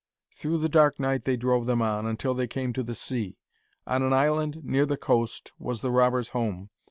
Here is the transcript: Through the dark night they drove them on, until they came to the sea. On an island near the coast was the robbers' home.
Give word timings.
Through 0.31 0.57
the 0.57 0.67
dark 0.67 0.99
night 0.99 1.25
they 1.25 1.37
drove 1.37 1.67
them 1.67 1.79
on, 1.79 2.07
until 2.07 2.33
they 2.33 2.47
came 2.47 2.73
to 2.73 2.81
the 2.81 2.95
sea. 2.95 3.37
On 3.85 4.01
an 4.01 4.13
island 4.13 4.63
near 4.63 4.87
the 4.87 4.97
coast 4.97 5.53
was 5.59 5.81
the 5.81 5.91
robbers' 5.91 6.29
home. 6.29 6.71